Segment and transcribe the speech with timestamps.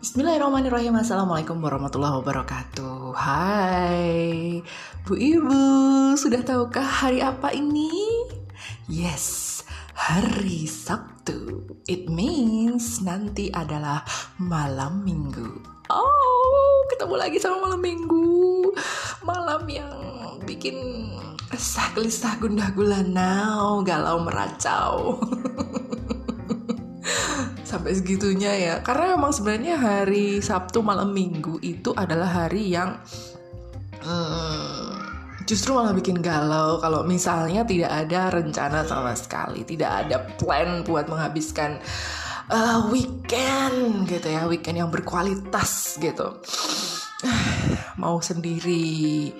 [0.00, 0.96] Bismillahirrahmanirrahim.
[0.96, 3.12] Assalamualaikum warahmatullahi wabarakatuh.
[3.20, 4.64] Hai
[5.04, 5.60] Bu Ibu
[6.16, 7.92] Sudah tahukah hari apa ini?
[8.88, 9.60] Yes
[9.92, 11.68] Hari Sabtu.
[11.84, 14.00] It means nanti adalah
[14.40, 15.60] malam minggu.
[15.92, 18.72] Oh ketemu lagi sama malam minggu.
[19.20, 19.92] Malam yang
[20.48, 20.80] bikin
[21.52, 23.52] resah gelisah gundah gulana
[23.84, 25.20] Galau meracau
[27.70, 28.74] sampai segitunya ya.
[28.82, 32.98] Karena memang sebenarnya hari Sabtu malam Minggu itu adalah hari yang
[34.02, 34.90] hmm,
[35.46, 41.10] justru malah bikin galau kalau misalnya tidak ada rencana sama sekali tidak ada plan buat
[41.10, 41.82] menghabiskan
[42.50, 46.38] uh, weekend gitu ya weekend yang berkualitas gitu.
[48.02, 49.30] Mau sendiri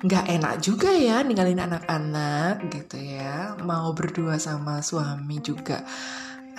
[0.00, 3.54] nggak enak juga ya ninggalin anak-anak gitu ya.
[3.62, 5.82] Mau berdua sama suami juga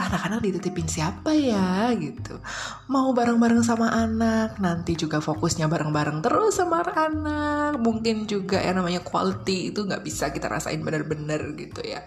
[0.08, 2.42] anak-anak dititipin siapa ya gitu.
[2.90, 7.78] Mau bareng-bareng sama anak nanti juga fokusnya bareng-bareng terus sama anak.
[7.78, 12.02] Mungkin juga yang namanya quality itu nggak bisa kita rasain bener-bener gitu ya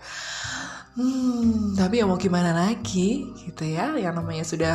[0.94, 3.98] Hmm, tapi ya mau gimana lagi gitu ya.
[3.98, 4.74] Yang namanya sudah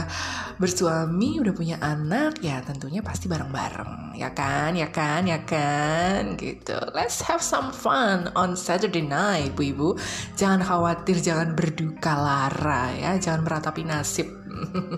[0.59, 4.19] bersuami, udah punya anak Ya tentunya pasti bareng-bareng.
[4.19, 6.75] Ya kan, ya kan, ya kan gitu.
[6.91, 9.89] Let's have some fun on Saturday night Bu Ibu.
[10.35, 13.15] Jangan khawatir, jangan berduka lara ya.
[13.15, 14.27] Jangan meratapi nasib.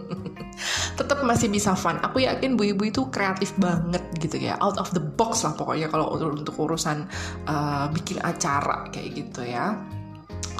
[0.97, 2.02] Tetap masih bisa fun.
[2.02, 5.85] Aku yakin Bu Ibu itu kreatif banget gitu ya, out of the box lah pokoknya
[5.85, 7.06] kalau untuk urusan
[7.45, 9.78] uh, bikin acara kayak gitu ya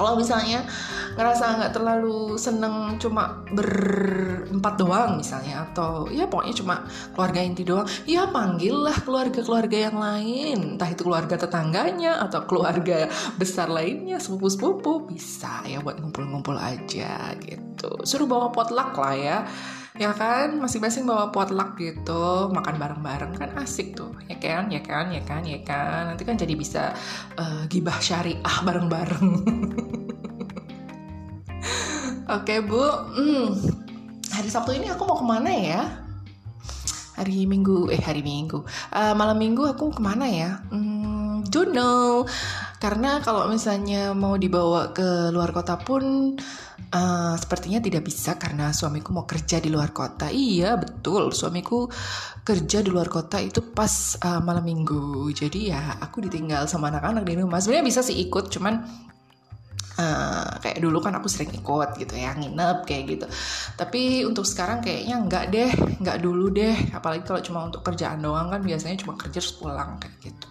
[0.02, 0.66] kalau misalnya
[1.14, 6.76] ngerasa nggak terlalu seneng cuma berempat doang misalnya atau ya pokoknya cuma
[7.14, 10.58] keluarga inti doang ya panggillah keluarga-keluarga yang lain.
[10.76, 13.06] Entah itu keluarga tetangganya atau keluarga
[13.38, 18.02] besar lainnya sepupu-sepupu bisa ya buat ngumpul-ngumpul aja gitu.
[18.02, 19.38] Suruh bawa potluck lah ya.
[20.00, 20.56] Ya kan?
[20.58, 22.50] Masing-masing bawa potluck gitu.
[22.50, 24.16] Makan bareng-bareng kan asik tuh.
[24.32, 24.72] Ya kan?
[24.72, 25.12] Ya kan?
[25.12, 25.44] Ya kan?
[25.44, 26.16] Ya kan?
[26.16, 26.96] Nanti kan jadi bisa
[27.36, 29.30] uh, gibah syariah bareng-bareng
[32.32, 32.84] oke bu
[33.20, 33.48] hmm.
[34.32, 35.82] hari sabtu ini aku mau ke mana ya
[37.20, 38.64] hari minggu eh hari minggu
[38.96, 41.76] uh, malam minggu aku ke mana ya hmm, don't
[42.82, 46.36] karena kalau misalnya mau dibawa ke luar kota pun
[46.92, 50.28] Uh, sepertinya tidak bisa karena suamiku mau kerja di luar kota.
[50.28, 51.88] Iya betul, suamiku
[52.44, 55.32] kerja di luar kota itu pas uh, malam minggu.
[55.32, 57.64] Jadi ya aku ditinggal sama anak-anak di rumah.
[57.64, 58.84] Sebenarnya bisa sih ikut, cuman
[60.02, 63.26] uh, kayak dulu kan aku sering ikut gitu ya nginep kayak gitu.
[63.78, 66.76] Tapi untuk sekarang kayaknya nggak deh, nggak dulu deh.
[66.98, 70.48] Apalagi kalau cuma untuk kerjaan doang kan biasanya cuma kerja terus pulang kayak gitu.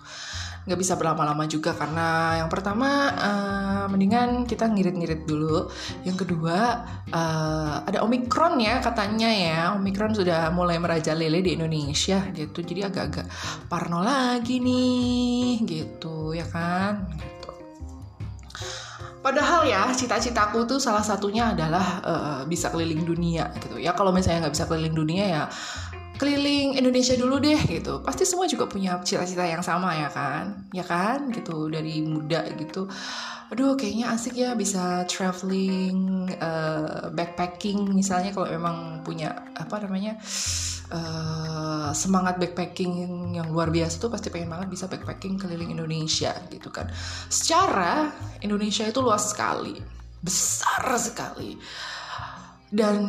[0.60, 5.72] Nggak bisa berlama-lama juga karena yang pertama uh, mendingan kita ngirit-ngirit dulu.
[6.04, 9.60] Yang kedua uh, ada omikron ya katanya ya.
[9.74, 12.60] Omikron sudah mulai merajalela di Indonesia gitu.
[12.60, 13.26] Jadi agak-agak
[13.72, 17.08] parno lagi nih gitu ya kan
[19.20, 23.92] Padahal ya cita-citaku tuh salah satunya adalah uh, bisa keliling dunia gitu ya.
[23.92, 25.42] Kalau misalnya nggak bisa keliling dunia ya
[26.20, 28.04] keliling Indonesia dulu deh gitu.
[28.04, 30.68] Pasti semua juga punya cita-cita yang sama ya kan?
[30.76, 31.32] Ya kan?
[31.32, 32.84] Gitu dari muda gitu.
[33.50, 40.20] Aduh kayaknya asik ya bisa traveling uh, backpacking misalnya kalau memang punya apa namanya
[40.92, 46.68] uh, semangat backpacking yang luar biasa tuh pasti pengen banget bisa backpacking keliling Indonesia gitu
[46.70, 46.92] kan.
[47.32, 48.12] Secara
[48.44, 51.56] Indonesia itu luas sekali besar sekali.
[52.70, 53.02] Dan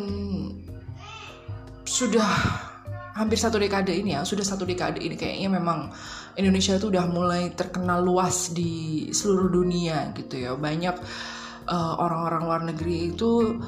[1.85, 2.70] sudah
[3.11, 5.91] hampir satu dekade ini ya sudah satu dekade ini kayaknya memang
[6.39, 10.51] Indonesia itu udah mulai terkenal luas di seluruh dunia gitu ya.
[10.55, 10.95] Banyak
[11.67, 13.59] uh, orang-orang luar negeri itu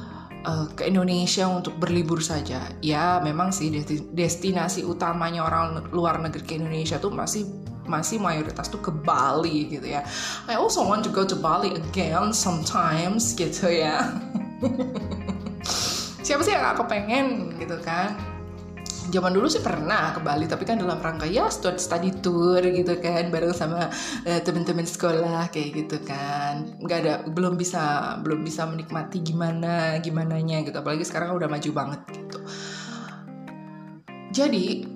[0.48, 2.72] uh, ke Indonesia untuk berlibur saja.
[2.80, 3.68] Ya memang sih
[4.16, 7.44] destinasi utamanya orang luar negeri ke Indonesia tuh masih
[7.84, 10.08] masih mayoritas tuh ke Bali gitu ya.
[10.48, 14.08] I also want to go to Bali again sometimes gitu ya.
[16.23, 18.33] Siapa sih yang aku pengen gitu kan
[19.11, 23.28] zaman dulu sih pernah ke Bali tapi kan dalam rangka ya study tour gitu kan
[23.34, 23.90] bareng sama
[24.23, 26.78] uh, teman-teman sekolah kayak gitu kan.
[26.79, 30.78] Nggak ada belum bisa belum bisa menikmati gimana gimana nya gitu.
[30.78, 32.40] Apalagi sekarang kan udah maju banget gitu.
[34.34, 34.94] Jadi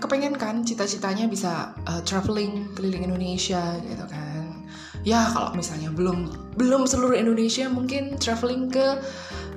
[0.00, 4.64] kepengen kan cita-citanya bisa uh, traveling keliling Indonesia gitu kan.
[5.04, 9.00] Ya kalau misalnya belum belum seluruh Indonesia mungkin traveling ke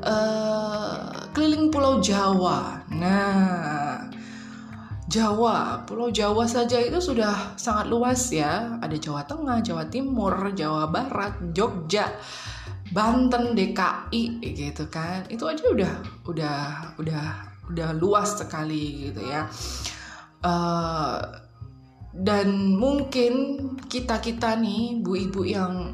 [0.03, 2.83] uh, keliling Pulau Jawa.
[2.91, 3.86] Nah,
[5.07, 8.75] Jawa, Pulau Jawa saja itu sudah sangat luas ya.
[8.83, 12.11] Ada Jawa Tengah, Jawa Timur, Jawa Barat, Jogja,
[12.91, 15.23] Banten, DKI gitu kan.
[15.31, 15.93] Itu aja udah
[16.27, 16.59] udah
[16.99, 17.23] udah
[17.71, 19.47] udah luas sekali gitu ya
[20.43, 21.19] uh,
[22.17, 23.33] dan mungkin
[23.91, 25.93] kita kita nih bu ibu yang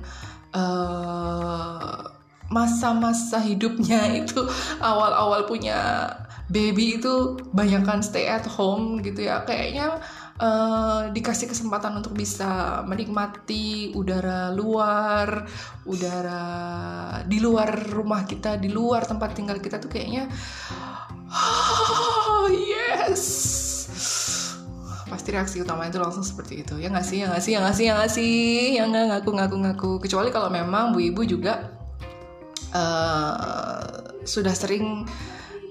[0.56, 2.00] uh,
[2.54, 4.40] masa-masa hidupnya itu
[4.80, 6.08] awal-awal punya
[6.52, 9.44] baby itu banyakkan stay at home gitu ya.
[9.48, 10.00] Kayaknya
[10.40, 15.48] uh, dikasih kesempatan untuk bisa menikmati udara luar
[15.88, 16.44] udara
[17.28, 20.28] di luar rumah kita di luar tempat tinggal kita tuh kayaknya
[21.32, 23.24] oh, yes.
[25.10, 26.76] Pasti reaksi utama itu langsung seperti itu.
[26.82, 28.42] Ya nggak sih ya nggak sih ya nggak sih ya nggak sih?
[28.82, 29.92] Ya nggak ngaku ngaku ngaku.
[30.02, 31.70] Kecuali kalau memang bu ibu juga
[32.74, 35.06] uh, sudah sering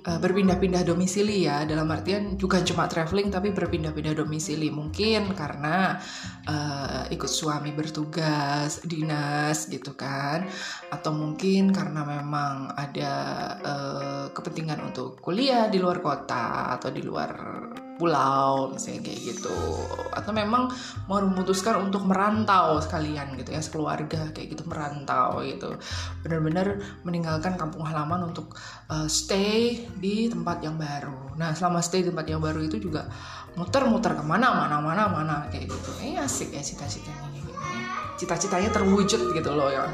[0.03, 1.63] berpindah-pindah domisili ya.
[1.63, 5.99] Dalam artian bukan cuma traveling tapi berpindah-pindah domisili mungkin karena
[6.47, 10.47] uh, ikut suami bertugas dinas gitu kan.
[10.91, 13.13] Atau mungkin karena memang ada
[13.63, 17.31] uh, kepentingan untuk kuliah di luar kota atau di luar
[18.03, 19.55] pulau misalnya kayak gitu.
[20.11, 20.67] Atau memang
[21.07, 25.79] mau memutuskan untuk merantau sekalian gitu ya sekeluarga kayak gitu merantau gitu.
[26.27, 28.59] Benar-benar meninggalkan kampung halaman untuk
[28.91, 31.39] uh, stay di tempat yang baru.
[31.39, 33.07] Nah selama stay di tempat yang baru itu juga
[33.55, 35.91] muter-muter ke mana mana mana mana kayak gitu.
[36.03, 37.55] Eh asik ya cita-citanya gitu.
[38.19, 39.87] cita-citanya terwujud gitu loh ya.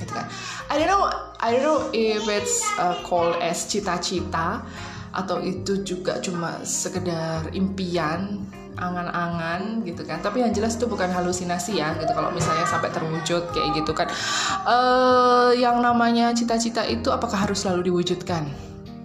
[0.00, 0.24] Gitu kan.
[0.72, 1.04] I don't know
[1.36, 4.64] I don't know if it's uh, called as cita-cita
[5.10, 8.46] atau itu juga cuma sekedar impian
[8.78, 10.22] angan-angan gitu kan.
[10.22, 12.10] Tapi yang jelas itu bukan halusinasi ya gitu.
[12.10, 14.08] Kalau misalnya sampai terwujud kayak gitu kan.
[14.64, 18.46] Uh, yang namanya cita-cita itu apakah harus selalu diwujudkan?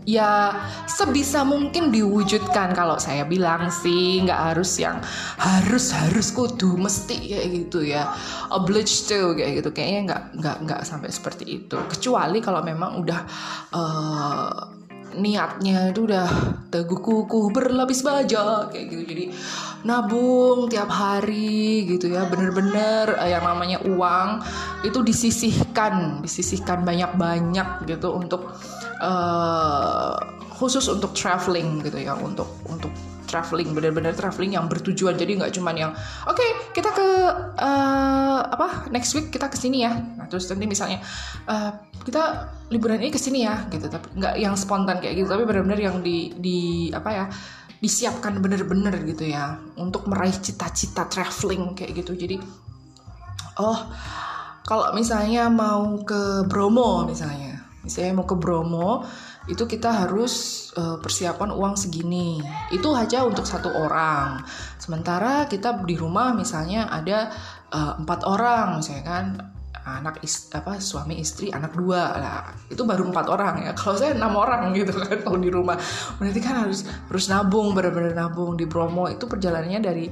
[0.06, 0.54] Ya
[0.86, 4.22] sebisa mungkin diwujudkan kalau saya bilang sih.
[4.22, 5.02] Nggak harus yang
[5.42, 8.14] harus harus kudu mesti kayak gitu ya.
[8.54, 9.70] Obliged to kayak gitu.
[9.74, 11.78] Kayaknya nggak nggak nggak sampai seperti itu.
[11.90, 13.22] Kecuali kalau memang udah
[13.74, 14.85] uh,
[15.18, 16.28] niatnya itu udah
[16.70, 19.04] teguh kukuh berlapis baja kayak gitu.
[19.08, 19.26] Jadi
[19.86, 24.42] nabung tiap hari gitu ya bener-bener uh, yang namanya uang
[24.82, 28.58] itu disisihkan disisihkan banyak-banyak gitu untuk
[29.00, 30.18] uh,
[30.56, 32.92] khusus untuk traveling gitu ya untuk untuk
[33.26, 35.18] traveling bener-bener traveling yang bertujuan.
[35.20, 35.92] Jadi nggak cuman yang
[36.30, 37.08] oke okay, kita ke
[37.60, 39.92] uh, apa next week kita ke sini ya.
[39.92, 41.04] Nah terus nanti misalnya
[41.50, 41.76] uh,
[42.06, 43.92] kita liburan ini ke sini ya gitu.
[43.92, 46.60] Tapi nggak yang spontan kayak gitu tapi bener-bener yang di di
[46.96, 47.26] apa ya
[47.84, 52.16] disiapkan bener-bener gitu ya untuk meraih cita-cita traveling kayak gitu.
[52.16, 52.40] Jadi
[53.60, 53.80] oh
[54.66, 59.06] kalau misalnya mau ke Bromo misalnya misalnya mau ke Bromo
[59.46, 62.42] itu kita harus uh, persiapan uang segini.
[62.74, 64.42] Itu aja untuk satu orang.
[64.82, 67.30] Sementara kita di rumah misalnya ada
[67.70, 69.26] uh, empat orang misalnya kan
[69.86, 72.42] anak is, apa suami istri anak dua lah
[72.74, 75.78] itu baru empat orang ya kalau saya enam orang gitu kan kalau di rumah
[76.18, 80.06] berarti kan harus harus nabung benar-benar nabung di Bromo itu perjalanannya dari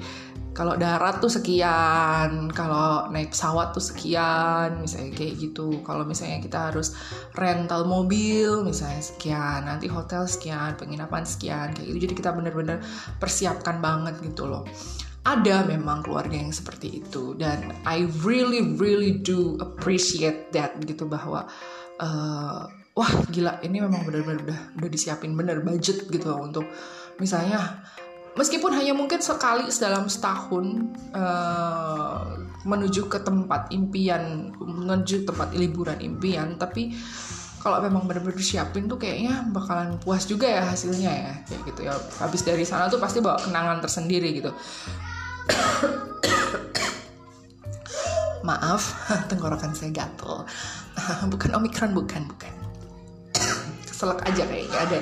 [0.54, 5.82] kalau darat tuh sekian, kalau naik pesawat tuh sekian, misalnya kayak gitu.
[5.82, 6.94] Kalau misalnya kita harus
[7.34, 12.00] rental mobil, misalnya sekian, nanti hotel sekian, penginapan sekian, kayak gitu.
[12.06, 12.86] Jadi kita bener-bener
[13.18, 14.62] persiapkan banget gitu loh.
[15.24, 17.36] Ada memang keluarga yang seperti itu.
[17.40, 21.48] Dan I really really do appreciate that gitu bahwa
[22.04, 26.66] uh, wah gila ini memang benar-benar udah udah disiapin bener budget gitu loh untuk
[27.18, 27.82] misalnya
[28.38, 36.58] meskipun hanya mungkin sekali dalam setahun uh, menuju ke tempat impian menuju tempat liburan impian
[36.62, 36.94] tapi
[37.64, 41.96] kalau memang benar-benar disiapin tuh kayaknya bakalan puas juga ya hasilnya ya kayak gitu ya.
[42.20, 44.52] Habis dari sana tuh pasti bawa kenangan tersendiri gitu
[48.48, 48.94] maaf
[49.32, 50.46] tenggorokan saya gatel.
[51.32, 52.54] Bukan omikron bukan bukan.
[53.88, 54.78] Keselak aja kayaknya.
[54.78, 55.00] Ada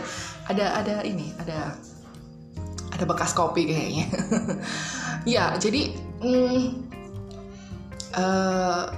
[0.50, 1.75] ada ada ini ada
[2.93, 4.05] ada bekas kopi kayaknya.
[5.21, 6.81] Ya jadi mm,
[8.17, 8.89] uh,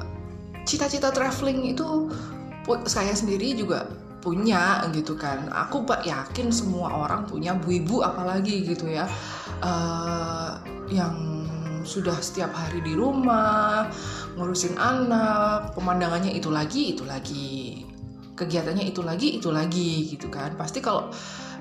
[0.64, 2.08] cita-cita traveling itu
[2.88, 3.92] saya sendiri juga
[4.24, 5.52] punya gitu kan.
[5.52, 9.04] Aku pak yakin semua orang punya bu ibu apalagi gitu ya.
[9.60, 10.56] Uh,
[10.94, 11.44] yang
[11.84, 13.92] sudah setiap hari di rumah
[14.40, 17.84] ngurusin anak pemandangannya itu lagi itu lagi
[18.34, 20.58] kegiatannya itu lagi itu lagi gitu kan.
[20.58, 21.12] Pasti kalau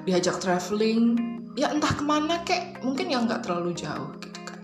[0.07, 1.19] diajak traveling
[1.53, 4.61] ya entah ke mana kek mungkin yang nggak terlalu jauh gitu kan.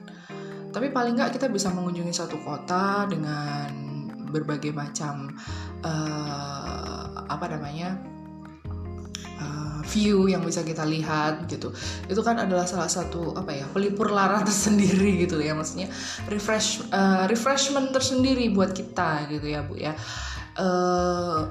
[0.73, 3.69] Tapi paling nggak kita bisa mengunjungi satu kota dengan
[4.29, 5.33] berbagai macam
[5.85, 7.97] uh, apa namanya
[9.89, 11.73] view yang bisa kita lihat gitu.
[12.07, 15.57] Itu kan adalah salah satu apa ya pelipur lara tersendiri gitu ya.
[15.57, 15.89] Maksudnya
[16.29, 19.97] refresh uh, refreshment tersendiri buat kita gitu ya bu ya.
[20.59, 21.49] Uh,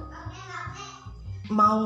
[1.49, 1.81] mau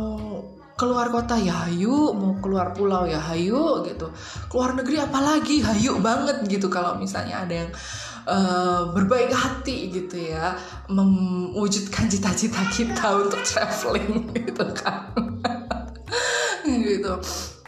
[0.75, 2.11] keluar kota ya hayu.
[2.11, 4.11] Mau keluar pulau ya hayu gitu.
[4.51, 6.67] Keluar negeri apalagi hayu banget gitu.
[6.67, 7.71] Kalau misalnya ada yang
[8.27, 10.57] uh, berbaik hati gitu ya
[10.91, 15.30] mewujudkan cita-cita kita untuk traveling gitu kan
[17.17, 17.59] gitu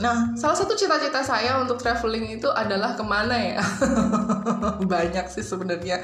[0.00, 3.60] Nah, salah satu cita-cita saya untuk traveling itu adalah ke mana ya?
[4.96, 6.00] Banyak sih sebenarnya.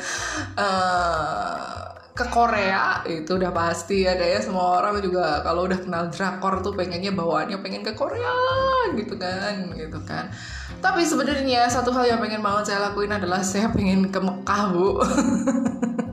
[0.53, 6.65] Uh, ke Korea itu udah pasti ada ya semua orang juga kalau udah kenal drakor
[6.65, 8.33] tuh pengennya bawaannya pengen ke Korea
[8.97, 10.33] gitu kan gitu kan
[10.81, 14.97] tapi sebenarnya satu hal yang pengen banget saya lakuin adalah saya pengen ke Mekah bu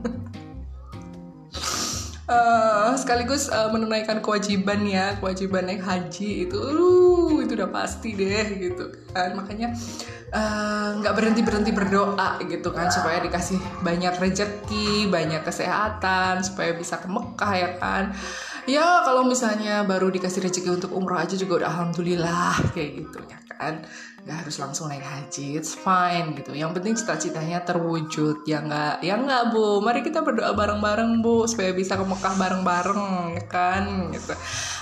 [2.34, 8.46] uh, sekaligus uh, menunaikan kewajiban ya kewajiban naik haji itu uh, itu udah pasti deh
[8.58, 9.38] gitu kan.
[9.38, 9.78] Makanya
[10.34, 13.54] Eh, nggak uh, berhenti berhenti berdoa gitu kan supaya dikasih
[13.86, 18.10] banyak rezeki banyak kesehatan supaya bisa ke Mekah ya kan
[18.64, 23.38] ya kalau misalnya baru dikasih rezeki untuk umroh aja juga udah alhamdulillah kayak gitu ya
[23.48, 23.84] kan?
[24.24, 26.56] Nggak harus langsung naik haji it's fine gitu.
[26.56, 29.84] Yang penting cita-citanya terwujud ya nggak ya nggak bu?
[29.84, 33.02] Mari kita berdoa bareng-bareng bu supaya bisa ke Mekah bareng-bareng
[33.36, 33.84] ya kan?
[34.12, 34.32] Gitu.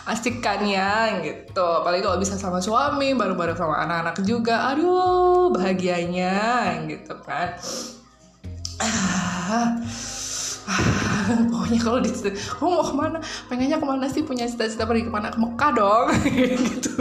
[0.07, 1.19] Asik kan ya?
[1.23, 1.67] Gitu.
[1.83, 4.71] Apalagi kalau bisa sama suami bareng-bareng sama anak-anak juga.
[4.71, 7.55] Aduh bahagianya gitu kan
[11.50, 13.19] pokoknya kalau di kamu mau ke mana?
[13.50, 14.23] Pengennya ke mana sih?
[14.23, 15.35] Punya cita-cita pergi ke mana?
[15.35, 16.07] Ke Mekah dong.
[16.71, 16.95] Gitu.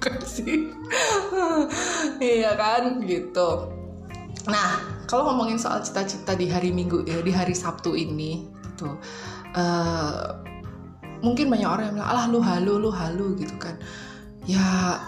[0.00, 0.70] Kan sih?
[2.22, 3.04] Iya kan?
[3.04, 3.48] Gitu.
[4.48, 4.68] Nah
[5.04, 8.98] kalau ngomongin soal cita-cita di hari Minggu ya di hari Sabtu ini tuh
[9.54, 10.36] uh,
[11.22, 13.76] mungkin banyak orang yang bilang alah lu halu lu halu gitu kan.
[14.46, 15.00] Ya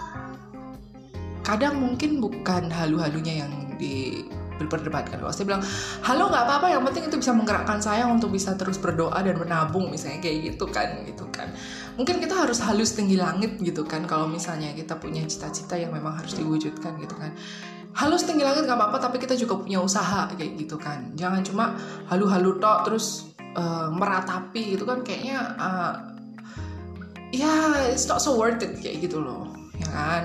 [1.47, 4.27] kadang mungkin bukan halu-halunya yang di
[4.59, 5.23] diperdebatkan.
[5.23, 5.63] Kalau saya bilang
[6.03, 9.87] halo nggak apa-apa yang penting itu bisa menggerakkan saya untuk bisa terus berdoa dan menabung
[9.87, 11.49] misalnya kayak gitu kan gitu kan.
[11.95, 16.19] Mungkin kita harus halus tinggi langit gitu kan kalau misalnya kita punya cita-cita yang memang
[16.19, 17.31] harus diwujudkan gitu kan.
[17.95, 21.15] Halus tinggi langit nggak apa-apa tapi kita juga punya usaha kayak gitu kan.
[21.15, 21.79] Jangan cuma
[22.11, 25.93] halu-halu tok terus uh, meratapi gitu kan kayaknya uh,
[27.29, 29.49] ya it's not so worth it kayak gitu loh
[29.79, 30.23] ya kan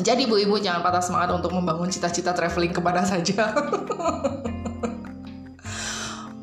[0.00, 3.52] jadi ibu-ibu jangan patah semangat untuk membangun cita-cita traveling ke mana saja.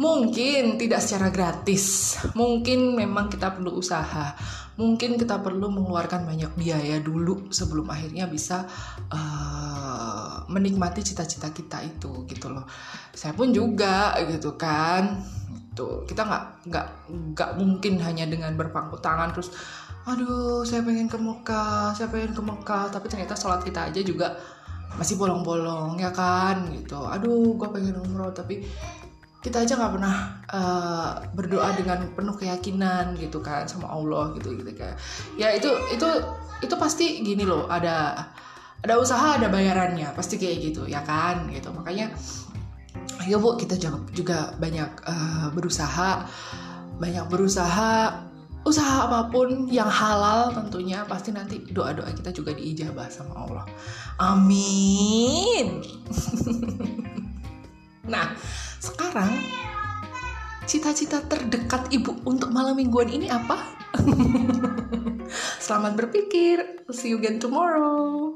[0.03, 4.35] mungkin tidak secara gratis, mungkin memang kita perlu usaha,
[4.75, 8.65] mungkin kita perlu mengeluarkan banyak biaya dulu sebelum akhirnya bisa
[9.13, 12.65] uh, menikmati cita-cita kita itu gitu loh.
[13.13, 15.23] Saya pun juga gitu kan,
[15.73, 16.87] tuh kita nggak nggak
[17.33, 19.53] nggak mungkin hanya dengan berpangku tangan terus
[20.03, 22.91] aduh saya pengen ke Mekah saya pengen ke Mekah.
[22.91, 24.35] Tapi ternyata sholat kita aja juga
[24.99, 26.67] masih bolong-bolong ya kan?
[26.71, 26.97] Gitu.
[26.97, 28.63] Aduh gue pengen umroh tapi
[29.43, 30.15] kita aja nggak pernah
[30.55, 34.95] uh, berdoa dengan penuh keyakinan gitu kan sama Allah gitu gitu kayak
[35.35, 36.07] ya itu itu
[36.63, 38.23] itu pasti gini loh ada
[38.79, 41.47] ada usaha ada bayarannya pasti kayak gitu ya kan?
[41.51, 41.67] Gitu.
[41.75, 42.15] Makanya
[43.27, 43.75] ya bu kita
[44.11, 46.23] juga banyak uh, berusaha
[46.99, 48.31] banyak berusaha
[48.63, 53.65] usaha apa pun yang halal tentunya pasti nanti doa-doa kita juga diijabah sama Allah.
[54.19, 55.83] Amin.
[58.13, 58.31] nah,
[58.79, 59.31] sekarang
[60.63, 63.59] cita-cita terdekat ibu untuk malam mingguan ini apa?
[65.63, 66.87] Selamat berpikir.
[66.91, 68.35] See you again tomorrow.